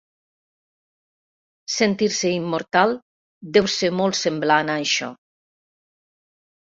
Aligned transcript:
Sentir-se 1.73 2.33
immortal 2.37 2.95
deu 3.59 3.71
ser 3.77 3.93
molt 4.01 4.21
semblant 4.23 4.73
a 4.73 4.79
això. 4.85 5.11